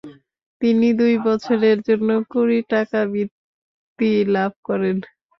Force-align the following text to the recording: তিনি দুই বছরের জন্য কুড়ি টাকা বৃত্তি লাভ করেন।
তিনি 0.61 0.87
দুই 0.99 1.13
বছরের 1.27 1.77
জন্য 1.87 2.09
কুড়ি 2.31 2.59
টাকা 2.71 2.99
বৃত্তি 3.11 4.11
লাভ 4.35 4.51
করেন। 4.67 4.97